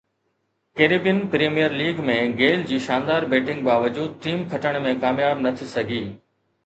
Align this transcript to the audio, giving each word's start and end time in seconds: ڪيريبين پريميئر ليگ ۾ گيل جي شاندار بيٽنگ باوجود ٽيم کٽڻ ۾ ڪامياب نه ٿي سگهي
ڪيريبين 0.79 1.19
پريميئر 1.33 1.75
ليگ 1.81 2.01
۾ 2.07 2.15
گيل 2.41 2.65
جي 2.71 2.79
شاندار 2.87 3.29
بيٽنگ 3.35 3.69
باوجود 3.71 4.19
ٽيم 4.25 4.43
کٽڻ 4.55 4.81
۾ 4.87 4.99
ڪامياب 5.05 5.45
نه 5.49 5.53
ٿي 5.61 5.69
سگهي 5.77 6.01